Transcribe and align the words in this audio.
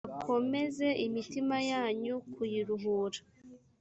akomeze 0.17 0.87
imitima 1.05 1.55
yanyu 1.71 2.15
kuyiruhura 2.33 3.19